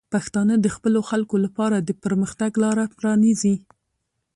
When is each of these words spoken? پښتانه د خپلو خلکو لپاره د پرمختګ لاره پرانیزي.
پښتانه 0.13 0.53
د 0.59 0.67
خپلو 0.75 0.99
خلکو 1.09 1.35
لپاره 1.45 1.77
د 1.79 1.89
پرمختګ 2.03 2.51
لاره 2.63 2.85
پرانیزي. 2.97 3.55